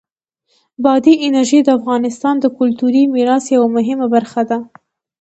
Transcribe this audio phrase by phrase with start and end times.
[0.83, 4.59] بادي انرژي د افغانستان د کلتوری میراث یوه مهمه برخه ده.